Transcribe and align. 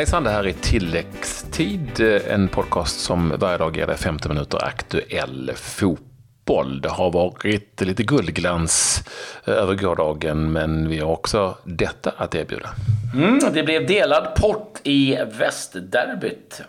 hejsan, 0.00 0.24
det 0.24 0.30
här 0.30 0.46
är 0.46 0.52
Tilläggstid, 0.52 2.00
en 2.28 2.48
podcast 2.48 3.00
som 3.00 3.34
varje 3.38 3.58
dag 3.58 3.76
ger 3.76 3.86
dig 3.86 3.96
50 3.96 4.28
minuter 4.28 4.64
aktuell 4.64 5.52
fotboll. 5.56 6.80
Det 6.80 6.88
har 6.88 7.10
varit 7.10 7.80
lite 7.80 8.02
guldglans 8.02 9.04
över 9.46 9.74
gårdagen, 9.74 10.52
men 10.52 10.88
vi 10.88 10.98
har 10.98 11.10
också 11.10 11.56
detta 11.64 12.12
att 12.16 12.34
erbjuda. 12.34 12.68
Mm, 13.14 13.38
det 13.54 13.62
blev 13.62 13.86
delad 13.86 14.34
port 14.34 14.80
i 14.82 15.18
västderbyt. 15.38 16.62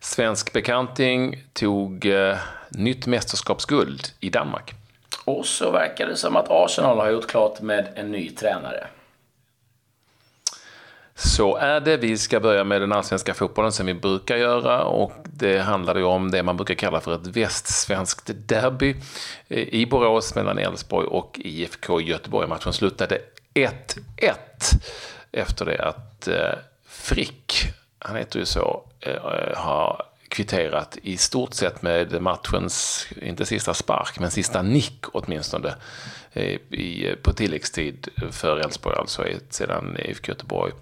Svensk 0.00 0.52
bekanting 0.52 1.42
tog 1.52 2.06
eh, 2.06 2.36
nytt 2.68 3.06
mästerskapsguld 3.06 4.02
i 4.20 4.30
Danmark. 4.30 4.74
Och 5.24 5.46
så 5.46 5.70
verkar 5.70 6.06
det 6.06 6.16
som 6.16 6.36
att 6.36 6.46
Arsenal 6.50 6.98
har 6.98 7.10
gjort 7.10 7.26
klart 7.26 7.60
med 7.60 7.88
en 7.94 8.12
ny 8.12 8.30
tränare. 8.30 8.86
Så 11.16 11.56
är 11.56 11.80
det. 11.80 11.96
Vi 11.96 12.18
ska 12.18 12.40
börja 12.40 12.64
med 12.64 12.80
den 12.80 12.92
allsvenska 12.92 13.34
fotbollen 13.34 13.72
som 13.72 13.86
vi 13.86 13.94
brukar 13.94 14.36
göra 14.36 14.84
och 14.84 15.12
det 15.24 15.58
handlar 15.58 15.96
ju 15.96 16.02
om 16.04 16.30
det 16.30 16.42
man 16.42 16.56
brukar 16.56 16.74
kalla 16.74 17.00
för 17.00 17.14
ett 17.14 17.26
västsvenskt 17.26 18.30
derby 18.34 18.96
eh, 19.48 19.58
i 19.58 19.86
Borås 19.86 20.34
mellan 20.34 20.58
Elfsborg 20.58 21.06
och 21.06 21.40
IFK 21.44 22.00
Göteborg. 22.00 22.48
Matchen 22.48 22.72
slutade 22.72 23.18
1-1 23.54 23.70
efter 25.32 25.64
det 25.64 25.78
att 25.78 26.28
eh, 26.28 26.58
Frick, 26.86 27.54
han 27.98 28.16
heter 28.16 28.38
ju 28.38 28.44
så, 28.44 28.82
eh, 29.00 29.56
har 29.56 30.02
kvitterat 30.34 30.98
i 31.02 31.16
stort 31.16 31.54
sett 31.54 31.82
med 31.82 32.22
matchens, 32.22 33.06
inte 33.22 33.46
sista 33.46 33.74
spark, 33.74 34.20
men 34.20 34.30
sista 34.30 34.62
nick 34.62 35.04
åtminstone 35.12 35.74
eh, 36.32 36.58
i, 36.70 37.08
eh, 37.08 37.14
på 37.14 37.32
tilläggstid 37.32 38.08
för 38.30 38.56
Elfsborg, 38.56 38.96
alltså 38.98 39.24
sedan 39.50 39.96
IFK 40.04 40.28
Göteborg 40.28 40.72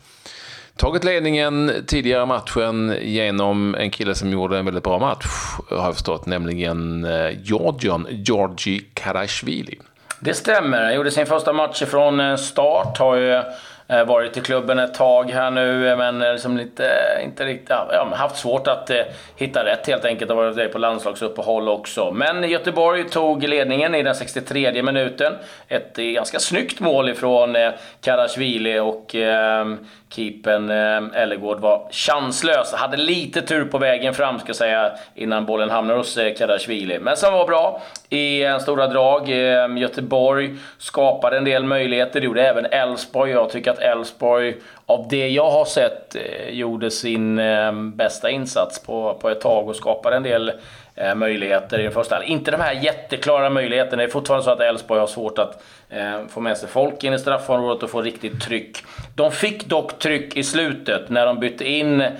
tagit 0.77 1.05
ledningen 1.05 1.73
tidigare 1.87 2.27
matchen 2.27 2.97
genom 3.03 3.75
en 3.75 3.91
kille 3.91 4.15
som 4.15 4.31
gjorde 4.31 4.59
en 4.59 4.65
väldigt 4.65 4.85
bra 4.85 4.99
match, 4.99 5.27
har 5.71 5.85
jag 5.85 5.95
förstått, 5.95 6.27
nämligen 6.27 7.05
eh, 7.05 7.43
Georgion 7.43 8.07
Georgi 8.11 8.85
Karashvili. 8.95 9.79
Det 10.21 10.35
stämmer. 10.35 10.85
Han 10.85 10.95
gjorde 10.95 11.11
sin 11.11 11.27
första 11.27 11.53
match 11.53 11.83
från 11.83 12.39
start. 12.39 12.99
Har 12.99 13.17
ju 13.17 13.43
Eh, 13.89 14.05
varit 14.05 14.37
i 14.37 14.41
klubben 14.41 14.79
ett 14.79 14.95
tag 14.95 15.31
här 15.31 15.51
nu, 15.51 15.89
eh, 15.89 15.97
men 15.97 16.23
eh, 16.23 16.33
liksom 16.33 16.57
lite, 16.57 16.91
inte 17.25 17.45
riktigt, 17.45 17.71
ja, 17.71 18.09
haft 18.15 18.37
svårt 18.37 18.69
att 18.69 18.91
eh, 18.91 18.97
hitta 19.37 19.65
rätt 19.65 19.87
helt 19.87 20.05
enkelt. 20.05 20.31
Har 20.31 20.37
varit 20.37 20.73
på 20.73 20.79
landslagsuppehåll 20.79 21.69
också. 21.69 22.11
Men 22.11 22.51
Göteborg 22.51 23.09
tog 23.09 23.49
ledningen 23.49 23.95
i 23.95 24.03
den 24.03 24.15
63 24.15 24.83
minuten. 24.83 25.33
Ett 25.69 25.99
eh, 25.99 26.05
ganska 26.05 26.39
snyggt 26.39 26.81
mål 26.81 27.09
ifrån 27.09 27.57
eh, 27.57 27.71
Karasvili 28.01 28.79
och 28.79 29.15
eh, 29.15 29.67
keepern 30.11 30.71
eh, 30.71 31.23
Ellegård 31.23 31.61
var 31.61 31.89
chanslös. 31.91 32.73
Hade 32.75 32.97
lite 32.97 33.43
tur 33.43 33.65
på 33.65 33.79
vägen 33.79 34.15
fram 34.15 34.39
ska 34.39 34.49
jag 34.49 34.57
säga 34.57 34.93
innan 35.15 35.47
bollen 35.47 35.71
hamnar 35.71 35.97
hos 35.97 36.17
eh, 36.17 36.35
Karasvili. 36.35 36.99
Men 36.99 37.17
som 37.17 37.33
var 37.33 37.47
bra 37.47 37.83
i 38.09 38.45
eh, 38.45 38.59
stora 38.59 38.87
drag. 38.87 39.29
Eh, 39.29 39.77
Göteborg 39.77 40.55
skapade 40.79 41.37
en 41.37 41.45
del 41.45 41.65
möjligheter. 41.65 42.21
Det 42.21 42.27
gjorde 42.27 42.49
även 42.49 42.67
Elfsborg. 42.67 43.31
Jag 43.31 43.51
tycker 43.51 43.71
att 43.71 43.82
Elfsborg, 43.83 44.55
av 44.87 45.07
det 45.09 45.29
jag 45.29 45.51
har 45.51 45.65
sett, 45.65 46.17
eh, 46.17 46.49
gjorde 46.51 46.91
sin 46.91 47.39
eh, 47.39 47.73
bästa 47.73 48.31
insats 48.31 48.83
på, 48.83 49.19
på 49.21 49.29
ett 49.29 49.41
tag 49.41 49.69
och 49.69 49.77
skapade 49.77 50.17
en 50.17 50.23
del 50.23 50.53
eh, 50.95 51.15
möjligheter 51.15 51.79
i 51.79 51.83
den 51.83 51.93
första 51.93 52.25
Inte 52.25 52.51
de 52.51 52.61
här 52.61 52.73
jätteklara 52.73 53.51
möjligheterna. 53.51 53.97
Det 53.97 54.09
är 54.09 54.09
fortfarande 54.09 54.45
så 54.45 54.51
att 54.51 54.61
Elfsborg 54.61 55.01
har 55.01 55.07
svårt 55.07 55.39
att 55.39 55.63
eh, 55.91 56.27
få 56.29 56.41
med 56.41 56.59
sig 56.59 56.69
folk 56.69 57.05
in 57.05 57.13
i 57.13 57.19
straffområdet 57.19 57.83
och 57.83 57.91
få 57.91 58.03
riktigt 58.03 58.41
tryck. 58.43 58.79
De 59.15 59.33
fick 59.33 59.67
dock 59.67 59.99
tryck 59.99 60.37
i 60.37 60.43
slutet 60.43 61.09
när 61.09 61.27
de 61.27 61.41
bytte 61.41 61.69
in 61.69 62.01
eh, 62.01 62.11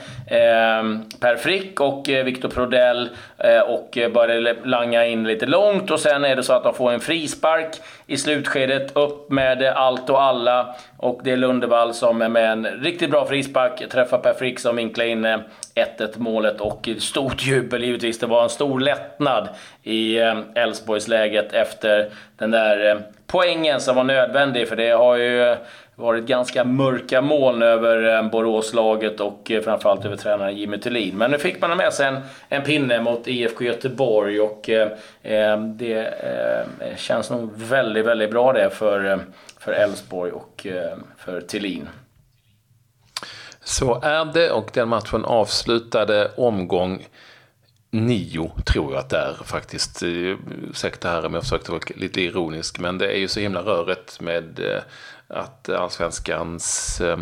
Per 1.21 1.37
Frick 1.37 1.81
och 1.81 2.09
eh, 2.09 2.25
Viktor 2.25 2.49
Prodell 2.49 3.11
eh, 3.39 3.61
och 3.61 3.99
började 4.15 4.57
langa 4.65 5.07
in 5.07 5.25
lite 5.25 5.47
långt 5.47 5.91
och 5.91 6.01
sen 6.01 6.25
är 6.25 6.37
det 6.37 6.43
så 6.43 6.53
att 6.53 6.65
de 6.65 6.75
får 6.75 6.93
en 6.93 7.01
frispark 7.01 7.77
i 8.13 8.17
slutskedet. 8.17 8.97
Upp 8.97 9.31
med 9.31 9.63
allt 9.63 10.11
och 10.11 10.23
alla 10.23 10.75
och 10.97 11.21
det 11.25 11.31
är 11.31 11.37
Lundevall 11.37 11.95
som 11.95 12.23
är 12.23 12.29
med 12.29 12.53
en 12.53 12.67
riktigt 12.67 13.11
bra 13.11 13.27
frispark 13.27 13.89
träffar 13.91 14.19
Per 14.19 14.33
Frick 14.33 14.59
som 14.59 14.77
vinklar 14.77 15.05
in 15.05 15.25
eh, 15.25 15.39
1-1 15.75 16.09
målet 16.17 16.61
och 16.61 16.89
stort 16.99 17.43
jubel 17.43 17.85
givetvis. 17.85 18.19
Det 18.19 18.27
var 18.27 18.43
en 18.43 18.49
stor 18.49 18.81
lättnad 18.81 19.49
i 19.83 20.19
eh, 20.19 20.39
Elfsborgsläget 20.55 21.53
efter 21.53 22.11
den 22.37 22.51
där 22.51 22.91
eh, 22.91 23.01
poängen 23.27 23.81
som 23.81 23.97
var 23.97 24.05
nödvändig, 24.05 24.69
för 24.69 24.77
det 24.77 24.91
har 24.91 25.17
ju 25.17 25.57
varit 26.03 26.25
ganska 26.25 26.65
mörka 26.65 27.21
moln 27.21 27.63
över 27.63 28.17
eh, 28.17 28.31
Boråslaget 28.31 29.21
och 29.21 29.51
eh, 29.51 29.63
framförallt 29.63 30.05
över 30.05 30.17
tränaren 30.17 30.57
Jimmy 30.57 30.79
Thulin. 30.79 31.19
Men 31.19 31.31
nu 31.31 31.39
fick 31.39 31.61
man 31.61 31.77
med 31.77 31.93
sig 31.93 32.07
en, 32.07 32.21
en 32.49 32.63
pinne 32.63 33.01
mot 33.01 33.29
IFK 33.29 33.65
Göteborg 33.65 34.41
och 34.41 34.71
eh, 34.71 34.89
eh, 35.23 35.61
det 35.61 36.07
eh, 36.07 36.97
känns 36.97 37.31
nog 37.31 37.51
väldigt, 37.57 38.07
väldigt 38.07 38.31
bra 38.31 38.53
det 38.53 38.71
för, 38.71 39.11
eh, 39.11 39.19
för 39.59 39.73
Elfsborg 39.73 40.33
och 40.33 40.67
eh, 40.67 40.99
för 41.19 41.41
Thulin. 41.41 41.89
Så 43.65 44.01
är 44.03 44.25
det 44.25 44.51
och 44.51 44.71
den 44.75 44.89
matchen 44.89 45.25
avslutade 45.25 46.31
omgång 46.37 47.07
nio, 47.93 48.53
tror 48.65 48.93
jag 48.93 49.01
att 49.01 49.09
det 49.09 49.19
är 49.19 49.35
faktiskt. 49.45 50.03
Eh, 50.03 50.37
ursäkta 50.71 51.11
här 51.11 51.27
om 51.27 51.35
jag 51.35 51.43
försökte 51.43 51.71
vara 51.71 51.83
lite 51.97 52.21
ironisk, 52.21 52.79
men 52.79 52.99
det 52.99 53.13
är 53.13 53.19
ju 53.19 53.29
så 53.29 53.41
himla 53.41 53.61
rörigt 53.61 54.21
med 54.21 54.61
eh, 54.61 54.83
att 55.29 55.69
allsvenskans 55.69 57.01
eh, 57.01 57.19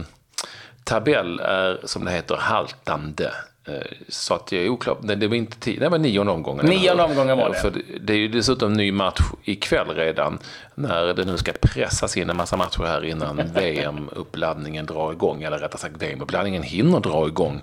tabell 0.84 1.40
är, 1.40 1.80
som 1.84 2.04
det 2.04 2.10
heter, 2.10 2.36
haltande. 2.36 3.32
Eh, 3.64 3.74
så 4.08 4.34
att 4.34 4.52
jag 4.52 4.64
är 4.64 4.68
oklar. 4.68 5.16
Det 5.16 5.28
var 5.28 5.36
inte 5.36 5.58
tio, 5.58 5.80
det 5.80 5.88
var 5.88 5.98
nionde 5.98 6.32
omgången. 6.32 6.66
Nionde 6.66 7.02
omgången 7.02 7.38
var 7.38 7.50
det. 7.50 7.54
För 7.54 7.82
det 8.00 8.12
är 8.12 8.16
ju 8.16 8.28
dessutom 8.28 8.72
ny 8.72 8.92
match 8.92 9.20
ikväll 9.44 9.88
redan. 9.94 10.38
När 10.74 11.14
det 11.14 11.24
nu 11.24 11.36
ska 11.36 11.52
pressas 11.52 12.16
in 12.16 12.30
en 12.30 12.36
massa 12.36 12.56
matcher 12.56 12.82
här 12.82 13.04
innan 13.04 13.36
VM-uppladdningen 13.54 14.86
drar 14.86 15.12
igång. 15.12 15.42
Eller 15.42 15.58
rättare 15.58 15.80
sagt, 15.80 16.02
VM-uppladdningen 16.02 16.62
hinner 16.62 17.00
dra 17.00 17.26
igång 17.28 17.60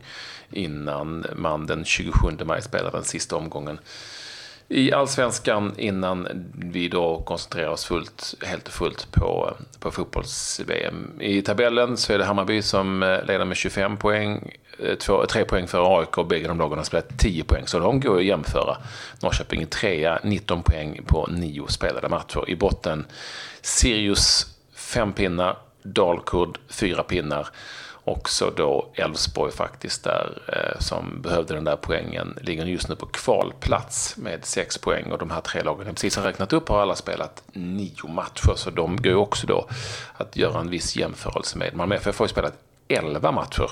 innan 0.51 1.25
man 1.35 1.65
den 1.65 1.85
27 1.85 2.27
maj 2.45 2.61
spelar 2.61 2.91
den 2.91 3.03
sista 3.03 3.35
omgången 3.35 3.79
i 4.69 4.91
allsvenskan 4.91 5.73
innan 5.77 6.27
vi 6.53 6.87
då 6.87 7.21
koncentrerar 7.21 7.69
oss 7.69 7.85
fullt, 7.85 8.35
helt 8.45 8.67
och 8.67 8.73
fullt 8.73 9.11
på, 9.11 9.53
på 9.79 9.91
fotbolls-VM. 9.91 11.11
I 11.19 11.41
tabellen 11.41 11.97
så 11.97 12.13
är 12.13 12.17
det 12.17 12.25
Hammarby 12.25 12.61
som 12.61 13.03
eh, 13.03 13.25
leder 13.25 13.45
med 13.45 13.57
25 13.57 13.97
poäng, 13.97 14.51
eh, 14.79 14.95
två, 14.95 15.25
tre 15.25 15.45
poäng 15.45 15.67
för 15.67 15.99
AIK 15.99 16.17
och 16.17 16.27
bägge 16.27 16.47
de 16.47 16.57
lagen 16.57 16.77
har 16.77 16.85
spelat 16.85 17.19
10 17.19 17.43
poäng, 17.43 17.67
så 17.67 17.79
de 17.79 17.99
går 17.99 18.17
att 18.17 18.25
jämföra. 18.25 18.77
Norrköping 19.21 19.61
är 19.61 19.65
trea, 19.65 20.19
19 20.23 20.63
poäng 20.63 21.01
på 21.05 21.27
nio 21.27 21.67
spelade 21.67 22.09
matcher. 22.09 22.49
I 22.49 22.55
botten 22.55 23.05
Sirius 23.61 24.55
5 24.75 25.13
pinnar, 25.13 25.57
Dalkurd 25.83 26.57
4 26.69 27.03
pinnar 27.03 27.47
också 28.07 28.53
då 28.55 28.89
Elfsborg 28.93 29.51
faktiskt 29.51 30.03
där 30.03 30.41
eh, 30.47 30.79
som 30.79 31.21
behövde 31.21 31.53
den 31.53 31.63
där 31.63 31.75
poängen. 31.75 32.37
Ligger 32.41 32.65
just 32.65 32.89
nu 32.89 32.95
på 32.95 33.05
kvalplats 33.05 34.17
med 34.17 34.45
sex 34.45 34.77
poäng 34.77 35.11
och 35.11 35.17
de 35.17 35.31
här 35.31 35.41
tre 35.41 35.63
lagen. 35.63 35.85
Jag 35.85 35.95
precis 35.95 36.15
har 36.15 36.23
räknat 36.23 36.53
upp 36.53 36.69
har 36.69 36.81
alla 36.81 36.95
spelat 36.95 37.43
nio 37.53 38.07
matcher 38.07 38.53
så 38.55 38.69
de 38.69 38.95
går 38.95 39.11
ju 39.11 39.15
också 39.15 39.47
då 39.47 39.69
att 40.17 40.35
göra 40.35 40.59
en 40.59 40.69
viss 40.69 40.95
jämförelse 40.95 41.57
med. 41.57 41.75
Malmö 41.75 41.95
FF 41.95 42.19
har 42.19 42.25
ju 42.25 42.29
spelat 42.29 42.53
elva 42.87 43.31
matcher 43.31 43.71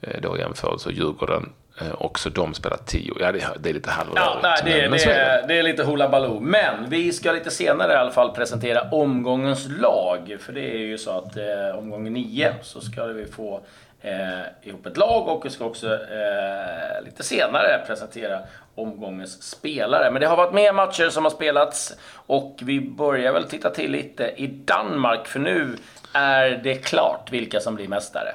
eh, 0.00 0.20
då 0.22 0.36
i 0.36 0.40
jämförelse. 0.40 0.88
Och 0.88 0.94
Djurgården 0.94 1.52
också 1.98 2.30
de 2.30 2.54
spelar 2.54 2.78
tio. 2.86 3.14
Ja, 3.20 3.32
det, 3.32 3.48
det 3.58 3.68
är 3.68 3.74
lite 3.74 3.90
halvrörigt. 3.90 4.22
Ja, 4.26 4.38
nej, 4.42 4.62
det, 4.64 4.90
men, 4.90 4.98
det, 4.98 5.12
är, 5.12 5.46
det 5.46 5.58
är 5.58 5.62
lite 5.62 5.84
hula 5.84 6.08
baloo. 6.08 6.40
Men 6.40 6.74
vi 6.88 7.12
ska 7.12 7.32
lite 7.32 7.50
senare 7.50 7.92
i 7.92 7.96
alla 7.96 8.10
fall 8.10 8.30
presentera 8.30 8.90
omgångens 8.90 9.68
lag. 9.80 10.36
För 10.40 10.52
det 10.52 10.74
är 10.74 10.78
ju 10.78 10.98
så 10.98 11.10
att 11.10 11.36
eh, 11.36 11.78
omgång 11.78 12.12
nio 12.12 12.54
så 12.62 12.80
ska 12.80 13.04
vi 13.04 13.26
få 13.26 13.60
eh, 14.02 14.68
ihop 14.68 14.86
ett 14.86 14.96
lag 14.96 15.28
och 15.28 15.46
vi 15.46 15.50
ska 15.50 15.64
också 15.64 15.86
eh, 15.92 17.04
lite 17.04 17.22
senare 17.22 17.84
presentera 17.86 18.40
omgångens 18.74 19.42
spelare. 19.42 20.10
Men 20.10 20.20
det 20.20 20.26
har 20.26 20.36
varit 20.36 20.54
mer 20.54 20.72
matcher 20.72 21.08
som 21.08 21.24
har 21.24 21.30
spelats 21.30 21.96
och 22.12 22.58
vi 22.62 22.80
börjar 22.80 23.32
väl 23.32 23.44
titta 23.44 23.70
till 23.70 23.92
lite 23.92 24.32
i 24.36 24.46
Danmark 24.46 25.26
för 25.26 25.40
nu 25.40 25.76
är 26.12 26.50
det 26.50 26.74
klart 26.74 27.28
vilka 27.32 27.60
som 27.60 27.74
blir 27.74 27.88
mästare. 27.88 28.34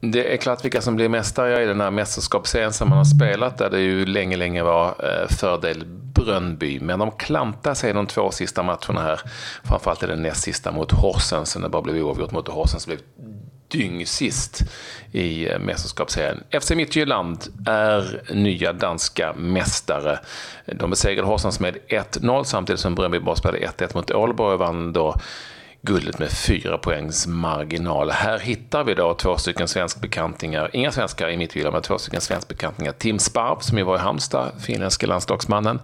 Det 0.00 0.32
är 0.32 0.36
klart 0.36 0.64
vilka 0.64 0.80
som 0.80 0.96
blir 0.96 1.08
mästare 1.08 1.62
i 1.62 1.66
den 1.66 1.80
här 1.80 1.90
mästerskapsserien 1.90 2.72
som 2.72 2.88
man 2.88 2.98
har 2.98 3.04
spelat 3.04 3.58
där 3.58 3.70
det 3.70 3.80
ju 3.80 4.06
länge, 4.06 4.36
länge 4.36 4.62
var 4.62 4.86
eh, 4.88 5.28
fördel 5.28 5.84
Brönby. 6.14 6.80
Men 6.80 6.98
de 6.98 7.10
klantade 7.10 7.74
sig 7.74 7.92
de 7.92 8.06
två 8.06 8.30
sista 8.30 8.62
matcherna 8.62 9.02
här. 9.02 9.20
Framförallt 9.64 10.02
i 10.02 10.06
den 10.06 10.22
näst 10.22 10.42
sista 10.42 10.72
mot 10.72 10.92
Horsens, 10.92 11.50
sen 11.50 11.62
det 11.62 11.68
bara 11.68 11.82
blev 11.82 12.04
oavgjort 12.04 12.30
mot 12.30 12.48
Horsens 12.48 12.86
blev 12.86 12.98
dyngsist 13.68 14.62
i 15.12 15.48
eh, 15.48 15.58
mästerskapsserien. 15.58 16.44
FC 16.60 16.70
Midtjylland 16.70 17.44
är 17.66 18.22
nya 18.34 18.72
danska 18.72 19.32
mästare. 19.32 20.18
De 20.66 20.90
besegrade 20.90 21.28
Horsens 21.28 21.60
med 21.60 21.76
1-0 21.88 22.44
samtidigt 22.44 22.80
som 22.80 22.94
Brönby 22.94 23.18
bara 23.18 23.36
spelade 23.36 23.66
1-1 23.66 23.90
mot 23.94 24.10
Ålborg 24.10 24.54
och 24.54 24.60
vann 24.60 24.92
då 24.92 25.16
guldet 25.82 26.18
med 26.18 26.30
fyra 26.30 26.78
poängs 26.78 27.26
marginal. 27.26 28.10
Här 28.10 28.38
hittar 28.38 28.84
vi 28.84 28.94
då 28.94 29.14
två 29.14 29.36
stycken 29.36 29.68
svenskbekantingar, 29.68 30.70
inga 30.72 30.92
svenskar 30.92 31.28
i 31.28 31.36
mittvillan, 31.36 31.72
men 31.72 31.82
två 31.82 31.98
stycken 31.98 32.20
svenskbekantingar. 32.20 32.92
Tim 32.92 33.18
Sparv, 33.18 33.58
som 33.60 33.78
ju 33.78 33.84
var 33.84 33.96
i 33.96 33.98
Halmstad, 33.98 34.52
finländske 34.60 35.06
landslagsmannen, 35.06 35.80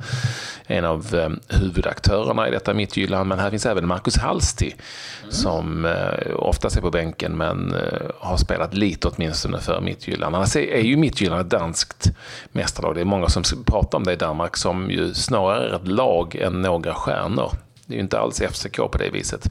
en 0.66 0.84
av 0.84 1.14
eh, 1.14 1.58
huvudaktörerna 1.58 2.48
i 2.48 2.50
detta 2.50 2.74
mittgyllan. 2.74 3.28
Men 3.28 3.38
här 3.38 3.50
finns 3.50 3.66
även 3.66 3.86
Marcus 3.86 4.16
Halsti, 4.16 4.74
mm. 5.22 5.32
som 5.32 5.84
eh, 5.84 6.34
oftast 6.36 6.76
är 6.76 6.80
på 6.80 6.90
bänken, 6.90 7.36
men 7.36 7.74
eh, 7.74 8.10
har 8.20 8.36
spelat 8.36 8.74
lite 8.74 9.08
åtminstone 9.08 9.60
för 9.60 9.80
mittgyllan. 9.80 10.34
Annars 10.34 10.56
är 10.56 10.82
ju 10.82 10.96
mittgyllan 10.96 11.40
ett 11.40 11.50
danskt 11.50 12.10
mästarlag. 12.52 12.94
Det 12.94 13.00
är 13.00 13.04
många 13.04 13.28
som 13.28 13.42
pratar 13.66 13.98
om 13.98 14.04
det 14.04 14.12
i 14.12 14.16
Danmark, 14.16 14.56
som 14.56 14.90
ju 14.90 15.14
snarare 15.14 15.68
är 15.68 15.76
ett 15.76 15.88
lag 15.88 16.34
än 16.34 16.62
några 16.62 16.94
stjärnor. 16.94 17.50
Det 17.86 17.94
är 17.94 17.96
ju 17.96 18.02
inte 18.02 18.18
alls 18.18 18.40
FCK 18.40 18.76
på 18.76 18.98
det 18.98 19.10
viset. 19.10 19.50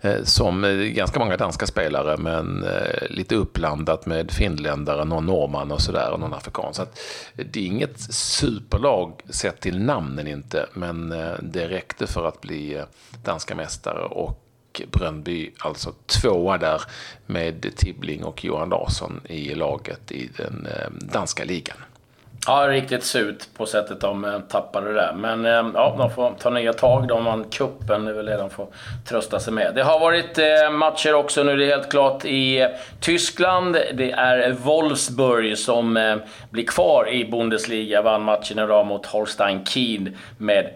Eh, 0.00 0.22
som 0.24 0.64
eh, 0.64 0.70
ganska 0.70 1.18
många 1.18 1.36
danska 1.36 1.66
spelare, 1.66 2.16
men 2.16 2.64
eh, 2.64 3.10
lite 3.10 3.34
uppblandat 3.34 4.06
med 4.06 4.30
finländare, 4.30 5.04
någon 5.04 5.26
norrman 5.26 5.72
och 5.72 5.80
sådär, 5.80 6.10
och 6.12 6.20
någon 6.20 6.34
afrikan. 6.34 6.74
Så 6.74 6.82
att 6.82 6.98
det 7.34 7.60
är 7.60 7.66
inget 7.66 8.00
superlag 8.14 9.22
sett 9.30 9.60
till 9.60 9.82
namnen 9.82 10.26
inte, 10.26 10.66
men 10.72 11.08
det 11.42 11.68
räckte 11.68 12.06
för 12.06 12.28
att 12.28 12.40
bli 12.40 12.82
danska 13.24 13.54
mästare. 13.54 14.04
Och 14.04 14.42
Bröndby 14.92 15.52
alltså 15.58 15.92
tvåa 16.06 16.58
där 16.58 16.82
med 17.26 17.76
Tibbling 17.76 18.24
och 18.24 18.44
Johan 18.44 18.68
Larsson 18.68 19.20
i 19.24 19.54
laget 19.54 20.12
i 20.12 20.30
den 20.36 20.68
danska 21.12 21.44
ligan. 21.44 21.76
Ja, 22.48 22.68
riktigt 22.68 23.04
surt 23.04 23.54
på 23.56 23.66
sättet 23.66 24.00
de 24.00 24.24
eh, 24.24 24.40
tappade 24.40 24.92
det. 24.92 25.12
Men 25.16 25.46
eh, 25.46 25.70
ja, 25.74 25.94
de 25.98 26.10
får 26.10 26.34
ta 26.38 26.50
nya 26.50 26.72
tag. 26.72 27.08
De 27.08 27.24
vann 27.24 27.44
cupen, 27.44 28.04
det 28.04 28.10
är 28.10 28.14
väl 28.14 28.26
det 28.26 28.36
de 28.36 28.50
får 28.50 28.66
trösta 29.08 29.40
sig 29.40 29.52
med. 29.52 29.72
Det 29.74 29.82
har 29.82 30.00
varit 30.00 30.38
eh, 30.38 30.70
matcher 30.70 31.14
också 31.14 31.42
nu, 31.42 31.56
det 31.56 31.64
är 31.64 31.76
helt 31.76 31.90
klart, 31.90 32.24
i 32.24 32.68
Tyskland. 33.00 33.76
Det 33.94 34.10
är 34.10 34.52
Wolfsburg 34.52 35.58
som 35.58 36.18
blir 36.50 36.66
kvar 36.66 37.08
i 37.08 37.24
Bundesliga. 37.24 38.02
Vann 38.02 38.22
matchen 38.22 38.58
idag 38.58 38.86
mot 38.86 39.06
Holstein 39.06 39.64
Kiel 39.64 40.10
med 40.38 40.70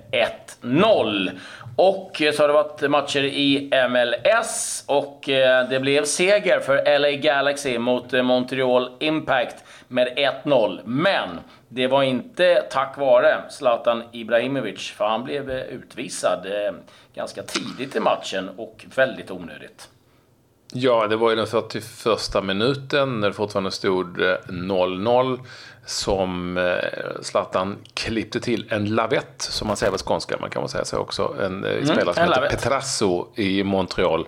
1-0. 0.62 1.30
Och 1.76 2.22
så 2.34 2.42
har 2.42 2.48
det 2.48 2.54
varit 2.54 2.90
matcher 2.90 3.24
i 3.24 3.70
MLS 3.90 4.84
och 4.86 5.22
det 5.70 5.80
blev 5.80 6.04
seger 6.04 6.60
för 6.60 6.98
LA 6.98 7.10
Galaxy 7.10 7.78
mot 7.78 8.12
Montreal 8.12 8.90
Impact 9.00 9.56
med 9.88 10.08
1-0. 10.44 10.80
Men 10.84 11.28
det 11.72 11.86
var 11.86 12.02
inte 12.02 12.66
tack 12.70 12.98
vare 12.98 13.42
Zlatan 13.50 14.02
Ibrahimovic, 14.12 14.90
för 14.90 15.04
han 15.04 15.24
blev 15.24 15.50
eh, 15.50 15.60
utvisad 15.60 16.46
eh, 16.46 16.72
ganska 17.14 17.42
tidigt 17.42 17.96
i 17.96 18.00
matchen 18.00 18.50
och 18.56 18.86
väldigt 18.94 19.30
onödigt. 19.30 19.88
Ja, 20.72 21.06
det 21.06 21.16
var 21.16 21.30
ju 21.30 21.36
den 21.36 21.46
41 21.46 22.44
minuten 22.44 23.20
när 23.20 23.28
det 23.28 23.34
fortfarande 23.34 23.70
stod 23.70 24.20
0-0 24.20 25.32
eh, 25.32 25.40
som 25.86 26.58
Zlatan 27.22 27.76
klippte 27.94 28.40
till 28.40 28.66
en 28.70 28.94
lavett, 28.94 29.42
som 29.42 29.68
man 29.68 29.76
säger 29.76 29.92
på 29.92 29.98
skånska, 29.98 30.36
man 30.40 30.50
kan 30.50 30.62
väl 30.62 30.68
säga 30.68 30.84
så 30.84 30.98
också. 30.98 31.34
En 31.40 31.64
mm, 31.64 31.86
spelare 31.86 32.14
som 32.14 32.24
heter 32.24 32.48
Petrasso 32.50 33.26
i 33.34 33.64
Montreal. 33.64 34.26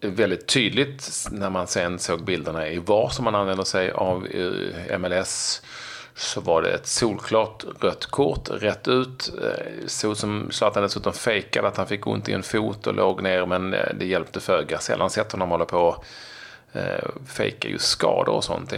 Väldigt 0.00 0.46
tydligt 0.46 1.28
när 1.30 1.50
man 1.50 1.66
sen 1.66 1.98
såg 1.98 2.24
bilderna 2.24 2.68
i 2.68 2.78
VAR 2.78 3.08
som 3.08 3.24
man 3.24 3.34
använder 3.34 3.64
sig 3.64 3.90
av 3.90 4.26
MLS 4.98 5.62
så 6.18 6.40
var 6.40 6.62
det 6.62 6.70
ett 6.70 6.86
solklart 6.86 7.64
rött 7.80 8.06
kort 8.06 8.48
rätt 8.50 8.88
ut. 8.88 9.32
Såg 9.86 10.16
så 10.16 10.20
som 10.20 10.50
Zlatan 10.50 10.82
dessutom 10.82 11.12
fejkade 11.12 11.68
att 11.68 11.76
han 11.76 11.86
fick 11.86 12.06
ont 12.06 12.28
i 12.28 12.32
en 12.32 12.42
fot 12.42 12.86
och 12.86 12.94
låg 12.94 13.22
ner, 13.22 13.46
men 13.46 13.74
eh, 13.74 13.94
det 13.98 14.06
hjälpte 14.06 14.40
föga. 14.40 14.78
Sällan 14.78 15.10
sett 15.10 15.32
honom 15.32 15.50
hålla 15.50 15.64
på 15.64 15.78
och 15.78 16.04
eh, 16.72 17.08
fejka 17.26 17.68
just 17.68 17.88
skador 17.88 18.34
och 18.34 18.44
sånt. 18.44 18.74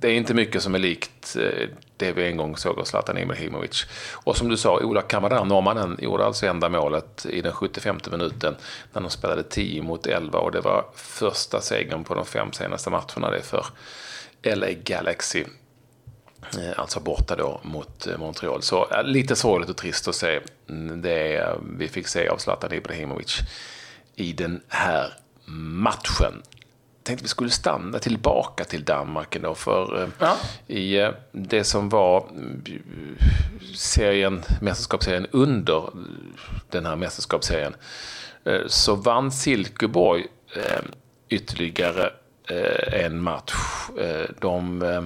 Det 0.00 0.08
är, 0.08 0.12
inte 0.12 0.34
mycket 0.34 0.62
som 0.62 0.74
är 0.74 0.78
likt 0.78 1.36
det 1.96 2.12
vi 2.12 2.26
en 2.26 2.36
gång 2.36 2.56
såg 2.56 2.78
av 2.78 2.84
Zlatan 2.84 3.18
Ibrahimovic. 3.18 3.86
Och 4.12 4.36
som 4.36 4.48
du 4.48 4.56
sa, 4.56 4.78
Ola 4.78 5.02
Kamara, 5.02 5.44
norrmannen, 5.44 5.98
gjorde 6.00 6.24
alltså 6.24 6.46
enda 6.46 6.68
målet 6.68 7.26
i 7.26 7.40
den 7.40 7.52
75 7.52 7.98
minuten 8.10 8.56
när 8.92 9.02
de 9.02 9.10
spelade 9.10 9.42
10 9.42 9.82
mot 9.82 10.06
11 10.06 10.38
och 10.38 10.52
det 10.52 10.60
var 10.60 10.84
första 10.94 11.60
segern 11.60 12.04
på 12.04 12.14
de 12.14 12.26
fem 12.26 12.52
senaste 12.52 12.90
matcherna 12.90 13.30
det 13.30 13.42
för 13.42 13.66
LA 14.42 14.72
Galaxy. 14.72 15.44
Eh, 16.58 16.72
alltså 16.76 17.00
borta 17.00 17.36
då 17.36 17.60
mot 17.62 18.06
eh, 18.06 18.18
Montreal. 18.18 18.62
Så 18.62 19.02
lite 19.04 19.36
sorgligt 19.36 19.70
och 19.70 19.76
trist 19.76 20.08
att 20.08 20.14
se 20.14 20.40
mm, 20.68 21.02
det 21.02 21.56
vi 21.78 21.88
fick 21.88 22.08
se 22.08 22.28
av 22.28 22.36
Zlatan 22.36 22.72
Ibrahimovic 22.72 23.38
i 24.14 24.32
den 24.32 24.60
här 24.68 25.14
matchen. 25.46 26.42
Tänkte 27.02 27.22
vi 27.22 27.28
skulle 27.28 27.50
stanna 27.50 27.98
tillbaka 27.98 28.64
till 28.64 28.84
Danmark 28.84 29.36
ändå, 29.36 29.54
för 29.54 30.02
eh, 30.02 30.08
ja. 30.18 30.36
i 30.66 31.10
det 31.32 31.64
som 31.64 31.88
var 31.88 32.26
serien, 33.76 34.42
mästerskapsserien 34.60 35.26
under 35.30 35.90
den 36.70 36.86
här 36.86 36.96
mästerskapsserien 36.96 37.74
så 38.66 38.94
vann 38.94 39.32
Silkeborg 39.32 40.26
ytterligare 41.28 42.12
en 42.92 43.22
match. 43.22 43.54
De 44.40 44.82
Eh, 44.82 45.02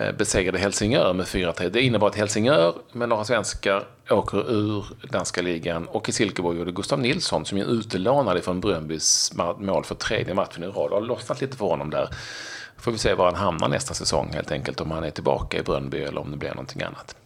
Eh, 0.00 0.12
besegrade 0.12 0.58
Helsingör 0.58 1.12
med 1.12 1.26
4-3. 1.26 1.68
Det 1.68 1.80
innebar 1.80 2.08
att 2.08 2.14
Helsingör 2.14 2.74
med 2.92 3.08
några 3.08 3.24
svenskar 3.24 3.84
åker 4.10 4.50
ur 4.50 4.84
danska 5.10 5.42
ligan 5.42 5.86
och 5.86 6.08
i 6.08 6.12
Silkeborg 6.12 6.58
gjorde 6.58 6.72
Gustav 6.72 7.00
Nilsson, 7.00 7.44
som 7.44 7.58
är 7.58 7.64
utelånad 7.64 8.44
från 8.44 8.60
Bröndbys 8.60 9.32
mål 9.58 9.84
för 9.84 9.94
tredje 9.94 10.34
matchen 10.34 10.62
i 10.62 10.66
rad, 10.66 10.90
har 10.90 11.00
lossnat 11.00 11.40
lite 11.40 11.56
för 11.56 11.66
honom 11.66 11.90
där. 11.90 12.08
Får 12.76 12.92
vi 12.92 12.98
se 12.98 13.14
var 13.14 13.24
han 13.24 13.34
hamnar 13.34 13.68
nästa 13.68 13.94
säsong 13.94 14.30
helt 14.34 14.52
enkelt, 14.52 14.80
om 14.80 14.90
han 14.90 15.04
är 15.04 15.10
tillbaka 15.10 15.58
i 15.58 15.62
Bröndby 15.62 15.98
eller 15.98 16.20
om 16.20 16.30
det 16.30 16.36
blir 16.36 16.50
någonting 16.50 16.82
annat. 16.82 17.16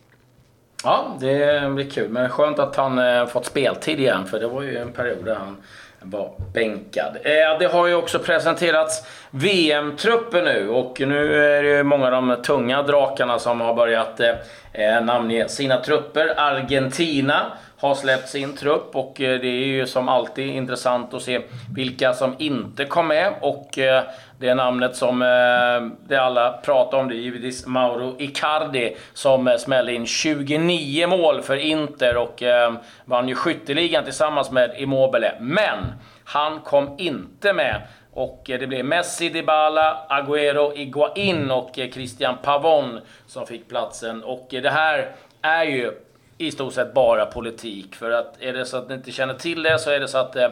Ja, 0.84 1.16
det 1.20 1.70
blir 1.75 1.90
kul. 1.90 2.08
Men 2.08 2.28
skönt 2.28 2.58
att 2.58 2.76
han 2.76 2.99
eh, 2.99 3.26
fått 3.26 3.46
speltid 3.46 4.00
igen, 4.00 4.26
för 4.26 4.40
det 4.40 4.49
var 4.49 4.62
ju 4.62 4.76
en 4.76 4.93
period 4.93 5.25
där 5.25 5.34
han 5.34 5.56
var 6.02 6.31
bänkad. 6.52 7.17
Eh, 7.23 7.58
det 7.58 7.67
har 7.67 7.87
ju 7.87 7.94
också 7.94 8.19
presenterats 8.19 9.06
VM-trupper 9.31 10.43
nu 10.43 10.69
och 10.69 11.00
nu 11.00 11.44
är 11.44 11.62
det 11.62 11.69
ju 11.69 11.82
många 11.82 12.06
av 12.06 12.12
de 12.12 12.43
tunga 12.43 12.82
drakarna 12.82 13.38
som 13.38 13.61
har 13.61 13.75
börjat 13.75 14.20
eh, 14.20 14.35
eh, 14.73 15.05
namnge 15.05 15.49
sina 15.49 15.81
trupper. 15.81 16.35
Argentina 16.37 17.52
har 17.81 17.95
släppt 17.95 18.28
sin 18.28 18.57
trupp 18.57 18.97
och 18.97 19.21
eh, 19.21 19.40
det 19.40 19.49
är 19.49 19.66
ju 19.66 19.87
som 19.87 20.09
alltid 20.09 20.47
intressant 20.47 21.14
att 21.14 21.23
se 21.23 21.40
vilka 21.75 22.12
som 22.12 22.35
inte 22.38 22.85
kom 22.85 23.09
med. 23.09 23.35
Och 23.40 23.78
eh, 23.78 24.02
det 24.40 24.54
namnet 24.54 24.97
som 24.97 25.23
eh, 25.23 26.09
det 26.09 26.16
alla 26.16 26.52
pratar 26.52 26.99
om 26.99 27.09
det 27.09 27.14
är 27.14 27.16
givetvis 27.16 27.66
Mauro 27.66 28.16
Icardi 28.18 28.97
som 29.12 29.49
eh, 29.49 29.56
smällde 29.56 29.94
in 29.94 30.06
29 30.06 31.06
mål 31.06 31.42
för 31.42 31.56
Inter 31.56 32.16
och 32.16 32.42
eh, 32.42 32.75
vann 33.04 33.28
ju 33.28 33.35
skytteligan 33.35 34.04
tillsammans 34.04 34.50
med 34.50 34.75
Immobile. 34.76 35.32
Men 35.40 35.78
han 36.25 36.61
kom 36.61 36.94
inte 36.99 37.52
med. 37.52 37.82
Och 38.12 38.50
eh, 38.50 38.59
det 38.59 38.66
blev 38.66 38.85
Messi, 38.85 39.28
Dybala, 39.28 40.06
Agüero, 40.09 40.76
Iguain 40.76 41.50
och 41.50 41.70
Christian 41.75 42.35
Pavon 42.42 43.00
som 43.26 43.47
fick 43.47 43.68
platsen. 43.68 44.25
Och 44.25 44.47
det 44.50 44.70
här 44.70 45.12
är 45.42 45.64
ju 45.64 45.92
i 46.38 46.50
stort 46.50 46.73
sett 46.73 46.94
bara 46.94 47.26
politik. 47.26 47.94
För 47.94 48.11
att 48.11 48.42
är 48.42 48.52
det 48.52 48.64
så 48.64 48.76
att 48.76 48.88
ni 48.88 48.94
inte 48.94 49.12
känner 49.12 49.35
till 49.35 49.62
det 49.62 49.78
så 49.78 49.90
är 49.90 50.00
det 50.00 50.09
så 50.09 50.18
att 50.18 50.37
eh, 50.37 50.49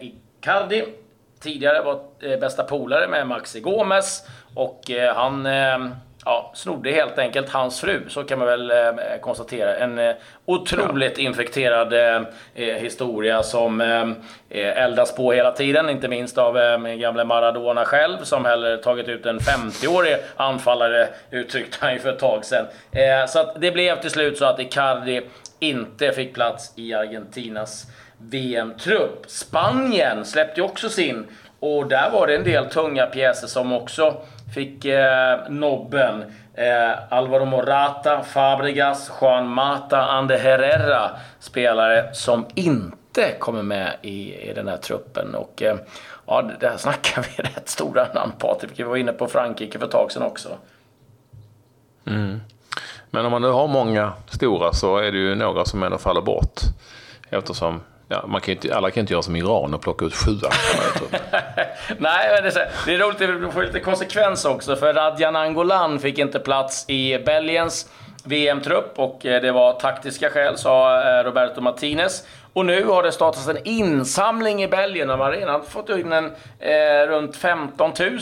Icardi 0.00 0.84
tidigare 1.46 1.82
var 1.82 2.00
eh, 2.20 2.38
bästa 2.38 2.62
polare 2.62 3.08
med 3.08 3.26
Maxi 3.26 3.60
Gomes 3.60 4.22
och 4.54 4.90
eh, 4.90 5.14
han 5.14 5.46
eh, 5.46 5.78
ja, 6.26 6.50
snodde 6.54 6.90
helt 6.90 7.18
enkelt 7.18 7.48
hans 7.48 7.80
fru, 7.80 8.00
så 8.08 8.24
kan 8.24 8.38
man 8.38 8.48
väl 8.48 8.70
eh, 8.70 8.76
konstatera. 9.20 9.76
En 9.76 9.98
eh, 9.98 10.14
otroligt 10.44 11.18
ja. 11.18 11.24
infekterad 11.24 11.92
eh, 11.92 12.22
historia 12.54 13.42
som 13.42 13.80
eldas 14.50 15.16
på 15.16 15.32
hela 15.32 15.52
tiden, 15.52 15.90
inte 15.90 16.08
minst 16.08 16.38
av 16.38 16.58
eh, 16.58 16.78
min 16.78 17.00
gamle 17.00 17.24
Maradona 17.24 17.84
själv 17.84 18.16
som 18.22 18.44
heller 18.44 18.76
tagit 18.76 19.08
ut 19.08 19.26
en 19.26 19.38
50-årig 19.38 20.16
anfallare, 20.36 21.08
uttryckte 21.30 21.76
han 21.80 21.92
ju 21.92 21.98
för 21.98 22.12
ett 22.12 22.18
tag 22.18 22.44
sedan. 22.44 22.66
så 23.28 23.38
att 23.38 23.60
det 23.60 23.70
blev 23.70 24.00
till 24.00 24.10
slut 24.10 24.38
så 24.38 24.44
att 24.44 24.60
Icardi 24.60 25.22
inte 25.58 26.12
fick 26.12 26.34
plats 26.34 26.72
i 26.76 26.94
Argentinas 26.94 27.86
VM-trupp. 28.18 29.24
Spanien 29.26 30.24
släppte 30.24 30.60
ju 30.60 30.64
också 30.64 30.88
sin 30.88 31.26
och 31.60 31.86
där 31.86 32.10
var 32.10 32.26
det 32.26 32.36
en 32.36 32.44
del 32.44 32.66
tunga 32.66 33.06
pjäser 33.06 33.46
som 33.46 33.72
också 33.72 34.16
fick 34.54 34.84
eh, 34.84 35.38
nobben. 35.48 36.24
Eh, 36.54 37.12
Alvaro 37.12 37.44
Morata, 37.44 38.22
Fabregas, 38.22 39.10
Juan 39.20 39.48
Mata, 39.48 40.02
Ande 40.02 40.36
Herrera. 40.36 41.10
Spelare 41.38 42.14
som 42.14 42.46
inte 42.54 43.32
kommer 43.38 43.62
med 43.62 43.96
i, 44.02 44.34
i 44.34 44.52
den 44.54 44.68
här 44.68 44.76
truppen. 44.76 45.34
Och 45.34 45.62
eh, 45.62 45.76
ja, 46.26 46.50
där 46.60 46.76
snackar 46.76 47.22
vi 47.22 47.42
rätt 47.42 47.68
stora 47.68 48.06
namn 48.14 48.32
Patrik. 48.38 48.72
Vi 48.76 48.82
var 48.82 48.96
inne 48.96 49.12
på 49.12 49.26
Frankrike 49.26 49.78
för 49.78 49.86
ett 49.86 49.92
tag 49.92 50.12
sedan 50.12 50.22
också. 50.22 50.48
Mm. 52.06 52.40
Men 53.10 53.26
om 53.26 53.32
man 53.32 53.42
nu 53.42 53.48
har 53.48 53.68
många 53.68 54.12
stora 54.28 54.72
så 54.72 54.98
är 54.98 55.12
det 55.12 55.18
ju 55.18 55.34
några 55.34 55.64
som 55.64 55.82
ändå 55.82 55.98
faller 55.98 56.22
bort. 56.22 56.60
Eftersom 57.30 57.80
Ja, 58.08 58.24
man 58.26 58.40
kan 58.40 58.54
inte, 58.54 58.76
alla 58.76 58.90
kan 58.90 59.00
inte 59.00 59.12
göra 59.12 59.22
som 59.22 59.36
Iran 59.36 59.74
och 59.74 59.82
plocka 59.82 60.04
ut 60.04 60.14
sjuan. 60.14 60.38
Nej, 61.98 62.28
men 62.34 62.42
det 62.42 62.48
är, 62.48 62.50
så, 62.50 62.60
det 62.86 62.94
är 62.94 62.98
roligt, 62.98 63.18
det 63.18 63.52
får 63.52 63.62
lite 63.62 63.80
konsekvens 63.80 64.44
också. 64.44 64.76
För 64.76 64.94
Radjan 64.94 65.36
Angolan 65.36 65.98
fick 65.98 66.18
inte 66.18 66.38
plats 66.38 66.84
i 66.88 67.18
Belgiens 67.18 67.90
VM-trupp 68.24 68.92
och 68.96 69.26
eh, 69.26 69.42
det 69.42 69.52
var 69.52 69.72
taktiska 69.72 70.30
skäl, 70.30 70.58
sa 70.58 71.00
eh, 71.00 71.24
Roberto 71.24 71.60
Martinez. 71.60 72.24
Och 72.56 72.66
nu 72.66 72.84
har 72.84 73.02
det 73.02 73.12
startats 73.12 73.48
en 73.48 73.58
insamling 73.64 74.62
i 74.62 74.68
Belgien 74.68 75.10
och 75.10 75.18
man 75.18 75.26
har 75.26 75.32
redan 75.32 75.64
fått 75.64 75.88
in 75.88 76.12
en, 76.12 76.24
eh, 76.58 77.08
runt 77.08 77.36
15 77.36 77.92
000 78.00 78.18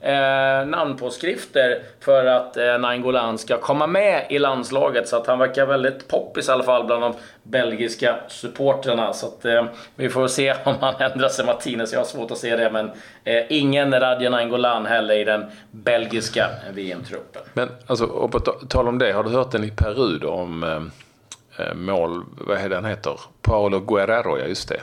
eh, 0.00 0.66
namnpåskrifter 0.66 1.82
för 2.00 2.24
att 2.24 2.56
eh, 2.56 2.78
Nangolan 2.78 3.38
ska 3.38 3.58
komma 3.58 3.86
med 3.86 4.26
i 4.30 4.38
landslaget. 4.38 5.08
Så 5.08 5.16
att 5.16 5.26
han 5.26 5.38
verkar 5.38 5.66
väldigt 5.66 6.08
poppis 6.08 6.48
i 6.48 6.52
alla 6.52 6.64
fall 6.64 6.84
bland 6.84 7.02
de 7.02 7.14
belgiska 7.50 8.16
supportrarna. 8.28 9.12
Så 9.12 9.26
att, 9.26 9.44
eh, 9.44 9.66
vi 9.96 10.08
får 10.08 10.28
se 10.28 10.54
om 10.64 10.74
han 10.80 10.94
ändrar 11.00 11.28
sig, 11.28 11.46
Martinez. 11.46 11.92
Jag 11.92 12.00
har 12.00 12.04
svårt 12.04 12.30
att 12.30 12.38
se 12.38 12.56
det, 12.56 12.70
men 12.70 12.90
eh, 13.24 13.44
ingen 13.48 14.00
Radja 14.00 14.30
Nangolan 14.30 14.86
heller 14.86 15.14
i 15.14 15.24
den 15.24 15.44
belgiska 15.70 16.48
VM-truppen. 16.72 17.42
Men 17.54 17.68
alltså, 17.86 18.04
och 18.04 18.32
på 18.32 18.40
tal 18.40 18.88
om 18.88 18.98
det, 18.98 19.12
har 19.12 19.24
du 19.24 19.30
hört 19.30 19.50
den 19.50 19.64
i 19.64 19.70
Peru 19.70 20.18
då, 20.18 20.30
om 20.30 20.62
eh, 20.62 21.66
eh 21.66 21.74
mål, 21.74 22.24
vad 22.30 22.58
är 22.58 22.68
det 22.68 22.74
han 22.74 22.84
heter? 22.84 23.20
Paolo 23.42 23.80
Guerrero, 23.80 24.38
ja 24.38 24.44
just 24.44 24.68
det. 24.68 24.80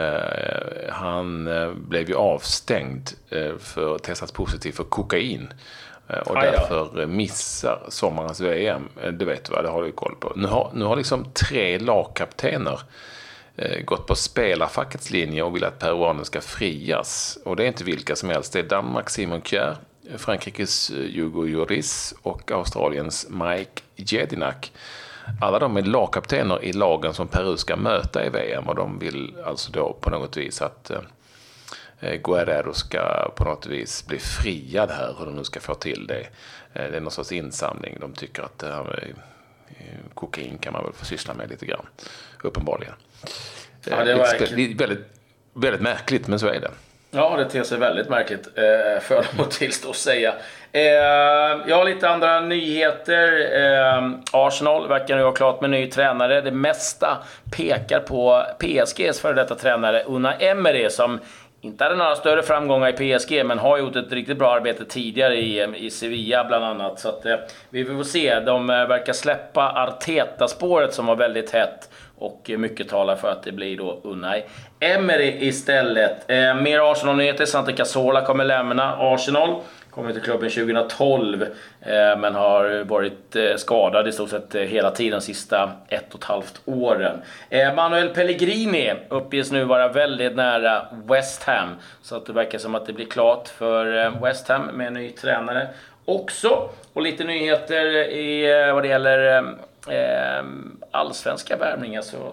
Eh, 0.00 0.92
han 0.92 1.46
eh, 1.46 1.72
blev 1.72 2.08
ju 2.08 2.14
avstängd 2.14 3.10
för 3.58 3.94
att 3.94 4.02
testas 4.02 4.32
positiv 4.32 4.72
för 4.72 4.84
kokain 4.84 5.52
och 6.26 6.36
Aj, 6.36 6.50
därför 6.50 7.00
ja. 7.00 7.06
missar 7.06 7.82
sommarens 7.88 8.40
VM. 8.40 8.88
Du 9.12 9.24
vet 9.24 9.50
vad, 9.50 9.64
det 9.64 9.70
har 9.70 9.82
du 9.82 9.92
koll 9.92 10.14
på. 10.20 10.32
Nu 10.36 10.48
har, 10.48 10.70
nu 10.74 10.84
har 10.84 10.96
liksom 10.96 11.24
tre 11.32 11.78
lagkaptener 11.78 12.80
gått 13.84 14.06
på 14.06 14.14
spelarfackets 14.14 15.10
linje 15.10 15.42
och 15.42 15.56
vill 15.56 15.64
att 15.64 15.78
peruanen 15.78 16.24
ska 16.24 16.40
frias. 16.40 17.38
Och 17.44 17.56
det 17.56 17.62
är 17.64 17.66
inte 17.66 17.84
vilka 17.84 18.16
som 18.16 18.28
helst. 18.28 18.52
Det 18.52 18.58
är 18.58 18.62
Danmark 18.62 19.10
Simon 19.10 19.42
Kjær, 19.42 19.76
Frankrikes 20.16 20.90
Hugo 20.90 21.46
Lloris 21.46 22.14
och 22.22 22.50
Australiens 22.50 23.26
Mike 23.30 23.82
Jedinak 23.96 24.72
alla 25.40 25.58
de 25.58 25.76
är 25.76 25.82
lagkaptener 25.82 26.64
i 26.64 26.72
lagen 26.72 27.14
som 27.14 27.28
Peru 27.28 27.56
ska 27.56 27.76
möta 27.76 28.26
i 28.26 28.28
VM 28.28 28.68
och 28.68 28.74
de 28.74 28.98
vill 28.98 29.34
alltså 29.44 29.72
då 29.72 29.92
på 30.00 30.10
något 30.10 30.36
vis 30.36 30.62
att 30.62 30.90
eh, 30.90 30.96
eh, 30.96 31.02
Guerrero 32.22 32.74
ska 32.74 33.32
på 33.36 33.44
något 33.44 33.66
vis 33.66 34.06
bli 34.06 34.18
friad 34.18 34.90
här, 34.90 35.14
hur 35.18 35.26
de 35.26 35.34
nu 35.34 35.44
ska 35.44 35.60
få 35.60 35.74
till 35.74 36.06
det. 36.06 36.20
Eh, 36.72 36.90
det 36.90 36.96
är 36.96 37.00
någon 37.00 37.10
sorts 37.10 37.32
insamling. 37.32 37.96
De 38.00 38.12
tycker 38.12 38.42
att 38.42 38.58
det 38.58 38.66
här 38.66 38.84
med 38.84 39.14
eh, 39.68 40.14
kokain 40.14 40.58
kan 40.58 40.72
man 40.72 40.84
väl 40.84 40.92
få 40.92 41.04
syssla 41.04 41.34
med 41.34 41.50
lite 41.50 41.66
grann, 41.66 41.86
uppenbarligen. 42.42 42.94
Ja, 43.84 44.04
det 44.04 44.14
var 44.14 44.38
väldigt, 44.38 45.00
väldigt 45.54 45.80
märkligt, 45.80 46.28
men 46.28 46.38
så 46.38 46.46
är 46.46 46.60
det. 46.60 46.70
Ja, 47.14 47.36
det 47.36 47.44
ter 47.44 47.62
sig 47.62 47.78
väldigt 47.78 48.08
märkligt 48.08 48.46
eh, 48.46 49.00
för 49.00 49.14
dem 49.14 49.44
att 49.44 49.50
tillstå 49.50 49.88
och 49.88 49.96
säga. 49.96 50.34
Eh, 50.72 50.82
jag 51.66 51.76
har 51.76 51.84
lite 51.84 52.08
andra 52.08 52.40
nyheter. 52.40 53.50
Eh, 53.62 54.10
Arsenal 54.32 54.88
verkar 54.88 55.16
nu 55.16 55.22
ha 55.22 55.32
klart 55.32 55.60
med 55.60 55.70
ny 55.70 55.90
tränare. 55.90 56.40
Det 56.40 56.50
mesta 56.50 57.18
pekar 57.56 58.00
på 58.00 58.46
PSGs 58.58 59.20
före 59.20 59.34
detta 59.34 59.54
tränare 59.54 60.04
Una 60.06 60.34
Emery 60.34 60.90
som 60.90 61.20
inte 61.64 61.84
hade 61.84 61.96
några 61.96 62.16
större 62.16 62.42
framgångar 62.42 62.88
i 62.88 63.18
PSG, 63.18 63.44
men 63.46 63.58
har 63.58 63.78
gjort 63.78 63.96
ett 63.96 64.12
riktigt 64.12 64.38
bra 64.38 64.54
arbete 64.54 64.84
tidigare 64.84 65.36
i, 65.36 65.60
eh, 65.60 65.68
i 65.76 65.90
Sevilla 65.90 66.44
bland 66.44 66.64
annat. 66.64 67.00
Så 67.00 67.08
att, 67.08 67.26
eh, 67.26 67.36
vi 67.70 67.84
får 67.84 68.02
se. 68.02 68.40
De 68.40 68.70
eh, 68.70 68.86
verkar 68.86 69.12
släppa 69.12 69.72
Arteta-spåret 69.72 70.94
som 70.94 71.06
var 71.06 71.16
väldigt 71.16 71.50
hett. 71.50 71.90
Och 72.18 72.50
mycket 72.58 72.88
talar 72.88 73.16
för 73.16 73.30
att 73.30 73.42
det 73.42 73.52
blir 73.52 73.76
då 73.76 74.00
Unai 74.04 74.44
Emery 74.80 75.36
istället. 75.40 76.30
Eh, 76.30 76.54
mer 76.54 76.92
Arsenal-nyheter. 76.92 77.44
Santa 77.44 77.72
Casola 77.72 78.24
kommer 78.24 78.44
lämna 78.44 78.96
Arsenal. 78.98 79.60
Kom 79.94 80.12
till 80.12 80.22
klubben 80.22 80.50
2012, 80.50 81.42
eh, 81.80 82.18
men 82.18 82.34
har 82.34 82.84
varit 82.84 83.36
eh, 83.36 83.56
skadad 83.56 84.08
i 84.08 84.12
stort 84.12 84.30
sett 84.30 84.54
eh, 84.54 84.62
hela 84.62 84.90
tiden 84.90 85.12
de 85.12 85.20
sista 85.20 85.72
ett 85.88 86.14
och 86.14 86.20
ett 86.20 86.24
halvt 86.24 86.60
åren. 86.64 87.22
Eh, 87.50 87.74
Manuel 87.74 88.08
Pellegrini 88.08 88.92
uppges 89.08 89.52
nu 89.52 89.64
vara 89.64 89.88
väldigt 89.88 90.36
nära 90.36 90.86
West 91.04 91.42
Ham. 91.42 91.68
Så 92.02 92.16
att 92.16 92.26
det 92.26 92.32
verkar 92.32 92.58
som 92.58 92.74
att 92.74 92.86
det 92.86 92.92
blir 92.92 93.06
klart 93.06 93.48
för 93.48 94.04
eh, 94.04 94.22
West 94.22 94.48
Ham 94.48 94.66
med 94.66 94.86
en 94.86 94.94
ny 94.94 95.10
tränare 95.10 95.68
också. 96.04 96.68
Och 96.92 97.02
lite 97.02 97.24
nyheter 97.24 97.86
i 98.10 98.60
eh, 98.60 98.74
vad 98.74 98.82
det 98.82 98.88
gäller 98.88 99.38
eh, 99.88 99.96
eh 99.96 100.44
allsvenska 100.90 101.56
värvningar 101.56 102.02
så 102.02 102.32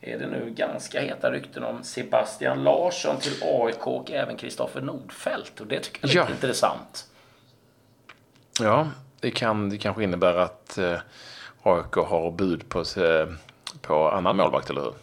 är 0.00 0.18
det 0.18 0.26
nu 0.26 0.50
ganska 0.50 1.00
heta 1.00 1.30
rykten 1.30 1.64
om 1.64 1.84
Sebastian 1.84 2.62
Larsson 2.62 3.16
till 3.20 3.32
AIK 3.42 3.86
och 3.86 4.10
även 4.10 4.36
Kristoffer 4.36 4.80
Nordfeldt. 4.80 5.60
Och 5.60 5.66
det 5.66 5.80
tycker 5.80 6.08
jag 6.08 6.10
är 6.10 6.16
ja. 6.16 6.34
intressant. 6.34 7.06
Ja, 8.60 8.88
det 9.20 9.30
kan 9.30 9.70
det 9.70 9.78
kanske 9.78 10.04
innebär 10.04 10.34
att 10.34 10.78
eh, 10.78 10.98
AIK 11.62 11.94
har 11.94 12.30
bud 12.30 12.68
på, 12.68 12.84
på 13.82 14.10
annan 14.10 14.36
målvakt, 14.36 14.70
eller 14.70 14.80
hur? 14.80 14.94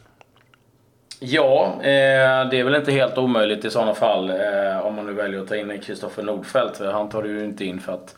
Ja, 1.19 1.73
eh, 1.79 2.49
det 2.49 2.59
är 2.59 2.63
väl 2.63 2.75
inte 2.75 2.91
helt 2.91 3.17
omöjligt 3.17 3.65
i 3.65 3.69
sådana 3.69 3.93
fall 3.93 4.29
eh, 4.29 4.85
om 4.85 4.95
man 4.95 5.05
nu 5.05 5.13
väljer 5.13 5.41
att 5.41 5.47
ta 5.47 5.55
in 5.55 5.81
Kristoffer 5.81 6.23
Nordfeldt. 6.23 6.79
Han 6.79 7.09
tar 7.09 7.23
du 7.23 7.29
ju 7.29 7.45
inte 7.45 7.65
in 7.65 7.79
för 7.79 7.93
att 7.93 8.15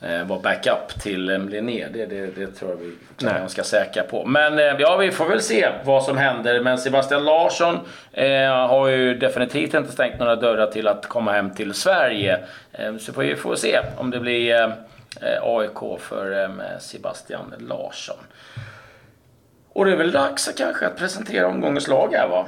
vara 0.00 0.40
backup 0.40 1.00
till 1.00 1.30
eh, 1.30 1.38
Linné. 1.38 1.86
Det, 1.92 2.06
det, 2.06 2.26
det 2.26 2.46
tror 2.46 2.70
jag 2.70 2.76
vi 2.76 2.94
kan 3.16 3.28
vara 3.28 3.38
ganska 3.38 3.64
säkra 3.64 4.02
på. 4.02 4.24
Men 4.26 4.58
eh, 4.58 4.64
ja, 4.78 4.96
vi 4.96 5.10
får 5.10 5.28
väl 5.28 5.40
se 5.40 5.68
vad 5.84 6.04
som 6.04 6.18
händer. 6.18 6.60
Men 6.60 6.78
Sebastian 6.78 7.24
Larsson 7.24 7.78
eh, 8.12 8.68
har 8.68 8.88
ju 8.88 9.14
definitivt 9.14 9.74
inte 9.74 9.92
stängt 9.92 10.18
några 10.18 10.36
dörrar 10.36 10.66
till 10.66 10.88
att 10.88 11.06
komma 11.06 11.32
hem 11.32 11.50
till 11.50 11.74
Sverige. 11.74 12.38
Eh, 12.72 12.96
så 12.96 13.12
får 13.12 13.22
vi 13.22 13.36
får 13.36 13.54
se 13.54 13.80
om 13.96 14.10
det 14.10 14.20
blir 14.20 14.62
eh, 15.20 15.42
AIK 15.42 16.00
för 16.00 16.44
eh, 16.44 16.78
Sebastian 16.80 17.54
Larsson. 17.58 18.18
Och 19.72 19.84
det 19.84 19.92
är 19.92 19.96
väl 19.96 20.12
dags 20.12 20.52
kanske 20.56 20.86
att 20.86 20.96
presentera 20.96 21.46
omgångens 21.46 21.88
lag 21.88 22.12
här 22.12 22.28
va? 22.28 22.46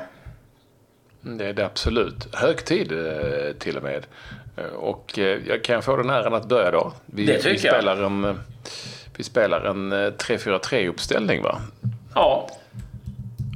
Det 1.23 1.47
är 1.47 1.52
det 1.52 1.67
absolut. 1.67 2.29
Hög 2.33 2.64
tid 2.64 2.93
eh, 2.93 3.52
till 3.59 3.76
och 3.76 3.83
med. 3.83 4.07
Eh, 4.57 4.64
och 4.64 5.19
eh, 5.19 5.38
jag 5.49 5.64
kan 5.64 5.83
få 5.83 5.97
den 5.97 6.11
äran 6.11 6.35
att 6.35 6.49
börja 6.49 6.71
då. 6.71 6.93
Vi, 7.07 7.26
det 7.26 7.37
tycker 7.37 7.50
vi 7.50 7.59
spelar 7.59 7.97
jag. 7.97 8.07
En, 8.07 8.38
vi 9.17 9.25
spelar 9.25 9.64
en 9.64 9.93
3-4-3 9.93 10.88
uppställning 10.88 11.43
va? 11.43 11.59
Ja. 12.14 12.49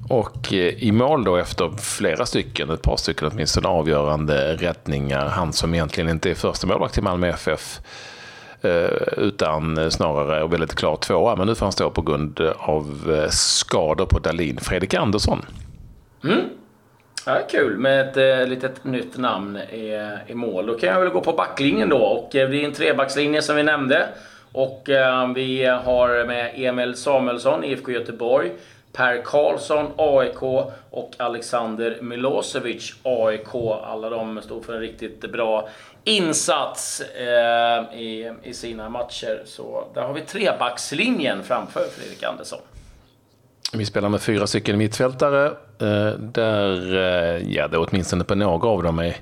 Och 0.08 0.52
i 0.52 0.92
mål 0.92 1.24
då 1.24 1.36
efter 1.36 1.70
flera 1.78 2.26
stycken, 2.26 2.70
ett 2.70 2.82
par 2.82 2.96
stycken 2.96 3.28
åtminstone 3.32 3.68
avgörande 3.68 4.56
räddningar. 4.56 5.26
Han 5.26 5.52
som 5.52 5.74
egentligen 5.74 6.10
inte 6.10 6.30
är 6.30 6.34
första 6.34 6.66
målvakt 6.66 6.98
i 6.98 7.00
Malmö 7.00 7.28
FF. 7.28 7.80
Utan 9.16 9.90
snarare 9.90 10.46
väldigt 10.46 10.74
klart 10.74 11.00
tvåa. 11.00 11.36
Men 11.36 11.46
nu 11.46 11.54
får 11.54 11.66
han 11.66 11.72
stå 11.72 11.90
på 11.90 12.02
grund 12.02 12.40
av 12.56 13.28
skador 13.30 14.06
på 14.06 14.18
Dalin. 14.18 14.58
Fredrik 14.60 14.94
Andersson. 14.94 15.46
Mm. 16.24 16.40
Ja, 17.28 17.40
kul 17.50 17.78
med 17.78 18.08
ett 18.08 18.16
eh, 18.16 18.48
litet 18.48 18.84
nytt 18.84 19.16
namn 19.16 19.56
i, 19.56 20.10
i 20.26 20.34
mål. 20.34 20.66
Då 20.66 20.74
kan 20.78 20.88
jag 20.88 21.00
väl 21.00 21.08
gå 21.08 21.20
på 21.20 21.32
backlinjen 21.32 21.88
då. 21.88 21.98
Och 21.98 22.36
eh, 22.36 22.48
det 22.50 22.62
är 22.62 22.64
en 22.64 22.72
trebackslinje 22.72 23.42
som 23.42 23.56
vi 23.56 23.62
nämnde. 23.62 24.08
Och 24.52 24.90
eh, 24.90 25.32
vi 25.32 25.64
har 25.64 26.26
med 26.26 26.52
Emil 26.54 26.96
Samuelsson, 26.96 27.64
IFK 27.64 27.92
Göteborg. 27.92 28.52
Per 28.92 29.22
Karlsson, 29.22 29.86
AIK 29.96 30.42
och 30.90 31.14
Alexander 31.16 31.98
Milosevic, 32.00 32.94
AIK. 33.02 33.54
Alla 33.84 34.10
de 34.10 34.42
stod 34.42 34.64
för 34.64 34.74
en 34.74 34.80
riktigt 34.80 35.32
bra 35.32 35.68
insats 36.04 37.00
eh, 37.00 38.00
i, 38.00 38.32
i 38.42 38.54
sina 38.54 38.88
matcher. 38.88 39.42
Så 39.44 39.84
där 39.94 40.02
har 40.02 40.12
vi 40.12 40.20
trebackslinjen 40.20 41.42
framför 41.42 41.84
Fredrik 41.84 42.22
Andersson. 42.22 42.60
Vi 43.72 43.86
spelar 43.86 44.08
med 44.08 44.20
fyra 44.20 44.46
stycken 44.46 44.78
mittfältare. 44.78 45.46
Eh, 45.80 46.18
där, 46.18 46.94
eh, 46.94 47.52
ja, 47.52 47.68
det 47.68 47.78
åtminstone 47.78 48.24
på 48.24 48.34
några 48.34 48.68
av 48.68 48.82
dem 48.82 48.98
är, 48.98 49.16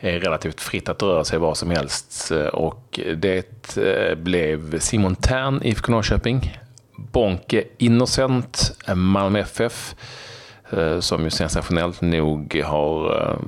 är 0.00 0.20
relativt 0.20 0.60
fritt 0.60 0.88
att 0.88 1.02
röra 1.02 1.24
sig 1.24 1.38
var 1.38 1.54
som 1.54 1.70
helst. 1.70 2.30
Eh, 2.30 2.46
och 2.46 3.00
det 3.16 3.76
blev 4.16 4.78
Simon 4.78 5.16
Tern, 5.16 5.60
IFK 5.62 5.92
Norrköping. 5.92 6.58
Bonke 6.96 7.64
Innocent, 7.78 8.76
Malmö 8.94 9.38
FF. 9.38 9.94
Som 11.00 11.24
ju 11.24 11.30
sensationellt 11.30 12.00
nog 12.00 12.62
har 12.64 13.38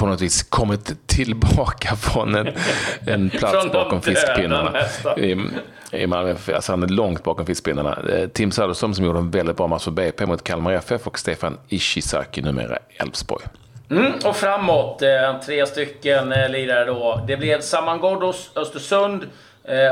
på 0.00 0.06
något 0.06 0.20
vis 0.20 0.42
kommit 0.42 1.06
tillbaka 1.06 1.96
från 1.96 2.34
en, 2.34 2.48
en 3.06 3.30
plats 3.38 3.72
bakom 3.72 4.02
fiskpinnarna. 4.02 4.72
I, 5.16 5.36
i 5.92 6.06
Malmö, 6.06 6.34
alltså 6.54 6.72
han 6.72 6.82
är 6.82 6.88
långt 6.88 7.22
bakom 7.22 7.46
fiskpinnarna. 7.46 7.98
Eh, 8.12 8.28
Tim 8.28 8.52
Söderström 8.52 8.94
som 8.94 9.04
gjorde 9.04 9.18
en 9.18 9.30
väldigt 9.30 9.56
bra 9.56 9.66
match 9.66 9.84
för 9.84 9.90
BP 9.90 10.26
mot 10.26 10.44
Kalmar 10.44 10.72
FF 10.72 11.06
och 11.06 11.18
Stefan 11.18 11.58
Ishizaki, 11.68 12.42
numera 12.42 12.78
Elfsborg. 12.96 13.44
Mm, 13.90 14.12
och 14.24 14.36
framåt, 14.36 15.02
eh, 15.02 15.40
tre 15.46 15.66
stycken 15.66 16.32
eh, 16.32 16.48
lirare 16.48 16.84
då. 16.84 17.24
Det 17.26 17.36
blev 17.36 17.60
Saman 17.60 17.98
Ghoddos 17.98 18.50
Östersund, 18.56 19.26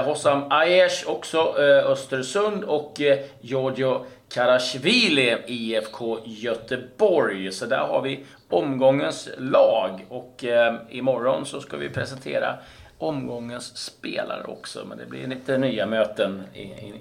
Hossam 0.05 0.43
Aiesh 0.51 1.09
också 1.09 1.39
Östersund 1.87 2.65
och 2.65 3.01
Giorgio 3.41 4.07
Karashvili 4.29 5.37
IFK 5.47 6.19
Göteborg. 6.25 7.53
Så 7.53 7.67
där 7.67 7.87
har 7.87 8.03
vi 8.03 8.25
omgångens 8.49 9.29
lag. 9.39 10.07
Och 10.09 10.45
eh, 10.45 10.77
imorgon 10.91 11.47
så 11.47 11.61
ska 11.61 11.77
vi 11.77 11.89
presentera 11.89 12.59
omgångens 12.99 13.77
spelare 13.77 14.45
också. 14.45 14.85
Men 14.89 14.99
det 14.99 15.07
blir 15.07 15.27
lite 15.27 15.59
nya 15.59 15.87
möten 15.87 16.43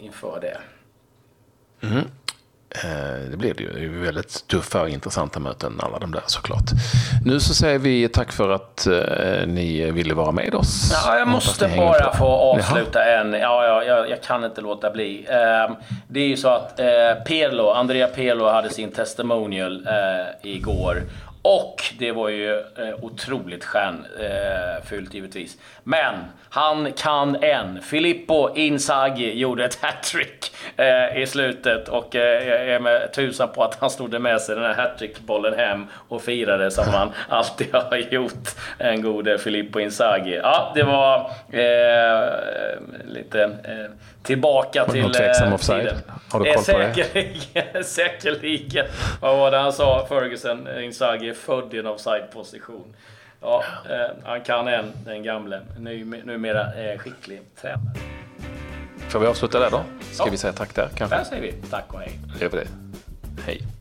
inför 0.02 0.40
det. 0.42 0.58
Mm. 1.88 2.06
Eh, 2.70 3.30
det 3.32 3.38
blir 3.38 3.54
det 3.54 3.64
ju. 3.64 3.74
Det 3.74 3.84
är 3.84 4.06
väldigt 4.06 4.48
tuffa 4.48 4.82
och 4.82 4.90
intressanta 4.90 5.40
möten 5.40 5.80
alla 5.84 6.00
de 6.00 6.12
där 6.12 6.22
såklart. 6.26 6.72
Nu 7.26 7.40
så 7.40 7.54
säger 7.54 7.80
vi 7.80 8.08
tack 8.08 8.32
för 8.32 8.50
att 8.50 8.88
eh, 8.88 9.48
ni 9.48 9.92
ville 9.92 10.14
vara 10.14 10.32
med 10.32 10.56
oss. 10.56 10.92
Ja, 11.06 11.20
jag 11.20 11.28
måste 11.28 11.68
bara 11.78 12.14
få 12.14 12.26
avsluta 12.26 13.00
Jaha. 13.00 13.20
en. 13.20 13.34
Ja, 13.34 13.66
ja 13.66 13.84
jag, 13.84 14.10
jag, 14.10 14.24
kan 14.24 14.44
inte 14.44 14.62
låta 14.62 14.92
bli. 14.92 15.28
Eh, 15.30 15.76
det 16.08 16.20
är 16.20 16.28
ju 16.28 16.38
så 16.38 16.50
att 16.50 16.80
eh, 16.80 16.86
Pirlo, 17.26 17.70
Andrea 17.70 18.08
Pirlo 18.08 18.50
hade 18.50 18.70
sin 18.70 18.92
testimonial 18.92 19.88
igår. 20.42 21.04
Och 21.48 21.84
det 22.00 22.12
var 22.12 22.30
ju 22.30 22.60
eh, 22.60 22.96
otroligt 23.02 23.66
stjärnfyllt 23.66 25.10
eh, 25.10 25.16
givetvis. 25.16 25.58
Men 25.84 26.16
han 26.50 26.94
kan 26.94 27.44
en. 27.44 27.82
Filippo 27.82 28.56
Inzaghi 28.56 29.34
gjorde 29.34 29.66
ett 29.66 29.78
hattrick 29.82 30.52
eh, 30.78 31.22
i 31.22 31.28
slutet 31.28 31.90
och 31.90 32.16
eh, 32.16 32.48
jag 32.48 32.68
är 32.68 32.80
med 32.80 33.14
tusan 33.14 33.50
på 33.50 33.64
att 33.64 33.76
han 33.80 33.90
stod 33.90 34.22
med 34.22 34.42
sig 34.42 34.56
den 34.56 34.64
här 34.64 34.74
hattrickbollen 34.74 35.54
hem 35.54 35.88
och 36.08 36.22
firade 36.22 36.72
som 36.72 36.88
han 36.88 37.12
alltid 37.30 37.68
har 37.74 37.98
gjort. 37.98 38.50
En 38.78 39.02
gode 39.02 39.38
Filippo 39.38 39.80
Inzaghi. 39.80 40.36
Ja, 40.36 40.72
det 40.76 40.84
var 40.84 41.32
eh, 41.52 42.30
lite 43.06 43.44
eh, 43.44 43.92
tillbaka 44.24 44.86
till 44.86 45.02
någon 45.02 45.12
tveksam 45.12 45.54
offside? 45.54 45.82
Tiden. 45.82 46.02
Har 46.32 46.40
du 46.40 46.54
koll 46.54 46.64
på 46.64 46.80
det? 47.14 47.84
Säkerligen. 47.84 48.86
Vad 49.22 49.38
var 49.38 49.52
det 49.52 49.58
han 49.58 49.74
sa, 49.74 50.06
Ferguson? 50.10 50.68
Inzaghi 50.82 51.34
född 51.38 51.74
i 51.74 51.80
en 51.80 51.88
offside-position. 51.88 52.96
Ja, 53.42 53.64
eh, 53.90 54.16
han 54.24 54.42
kan 54.42 54.68
en, 54.68 54.92
den 55.06 55.24
gamle. 55.24 55.62
Numera 56.24 56.74
eh, 56.74 57.00
skicklig 57.00 57.42
tränare. 57.62 57.96
Får 59.10 59.20
vi 59.20 59.28
avsluta 59.28 59.60
där 59.60 59.72
då? 59.72 59.84
Ska 60.12 60.26
ja. 60.26 60.32
vi 60.32 60.38
säga 60.38 60.54
tack 60.54 60.76
där 60.76 60.90
kanske? 60.96 61.18
Där 61.18 61.24
säger 61.24 61.42
vi 61.42 61.52
tack 61.52 61.94
och 61.94 62.00
hej. 62.00 62.20
Det 62.38 62.44
gör 62.44 62.52
vi 62.52 62.58
det. 62.58 62.68
Hej. 63.46 63.77